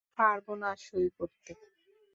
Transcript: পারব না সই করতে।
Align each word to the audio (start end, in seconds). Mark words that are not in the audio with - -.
পারব 0.17 0.47
না 0.61 0.71
সই 0.85 1.07
করতে। 1.17 1.51